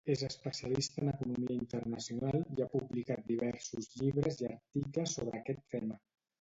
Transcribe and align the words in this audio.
És 0.11 0.21
especialista 0.27 1.03
en 1.03 1.11
Economia 1.11 1.57
Internacional 1.65 2.41
i 2.57 2.65
ha 2.65 2.69
publicat 2.73 3.23
diversos 3.29 3.93
llibres 4.01 4.43
i 4.45 4.51
articles 4.53 5.19
sobre 5.21 5.39
aquest 5.45 5.67
tema. 5.79 6.05